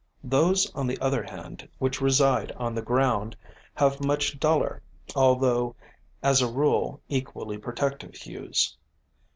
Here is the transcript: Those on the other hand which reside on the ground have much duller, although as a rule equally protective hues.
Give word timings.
Those 0.23 0.65
on 0.73 0.87
the 0.87 0.99
other 0.99 1.21
hand 1.21 1.69
which 1.77 2.01
reside 2.01 2.51
on 2.53 2.73
the 2.73 2.81
ground 2.81 3.37
have 3.75 4.03
much 4.03 4.39
duller, 4.39 4.81
although 5.15 5.75
as 6.23 6.41
a 6.41 6.51
rule 6.51 6.99
equally 7.07 7.59
protective 7.59 8.15
hues. 8.15 8.75